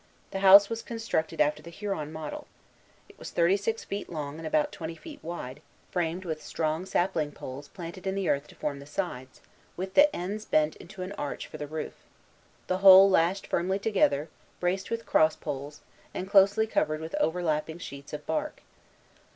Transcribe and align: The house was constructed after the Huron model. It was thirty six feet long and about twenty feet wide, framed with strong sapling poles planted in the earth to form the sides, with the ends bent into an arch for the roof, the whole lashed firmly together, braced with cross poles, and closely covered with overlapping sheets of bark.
The 0.31 0.39
house 0.39 0.67
was 0.67 0.81
constructed 0.81 1.39
after 1.39 1.61
the 1.61 1.69
Huron 1.69 2.11
model. 2.11 2.47
It 3.07 3.19
was 3.19 3.29
thirty 3.29 3.55
six 3.55 3.83
feet 3.83 4.09
long 4.09 4.39
and 4.39 4.47
about 4.47 4.71
twenty 4.71 4.95
feet 4.95 5.23
wide, 5.23 5.61
framed 5.91 6.25
with 6.25 6.41
strong 6.41 6.87
sapling 6.87 7.31
poles 7.31 7.67
planted 7.67 8.07
in 8.07 8.15
the 8.15 8.27
earth 8.27 8.47
to 8.47 8.55
form 8.55 8.79
the 8.79 8.87
sides, 8.87 9.41
with 9.77 9.93
the 9.93 10.09
ends 10.15 10.43
bent 10.43 10.75
into 10.77 11.03
an 11.03 11.11
arch 11.19 11.45
for 11.45 11.57
the 11.57 11.67
roof, 11.67 11.93
the 12.65 12.79
whole 12.79 13.11
lashed 13.11 13.45
firmly 13.45 13.77
together, 13.77 14.27
braced 14.59 14.89
with 14.89 15.05
cross 15.05 15.35
poles, 15.35 15.81
and 16.15 16.27
closely 16.27 16.65
covered 16.65 16.99
with 16.99 17.13
overlapping 17.19 17.77
sheets 17.77 18.11
of 18.11 18.25
bark. 18.25 18.63